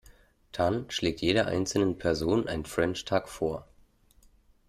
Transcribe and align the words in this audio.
Tan 0.51 0.89
schlägt 0.89 1.21
jeder 1.21 1.45
einzelnen 1.45 1.99
Person 1.99 2.47
einen 2.47 2.65
French 2.65 3.05
Tuck 3.05 3.29
vor. 3.29 3.67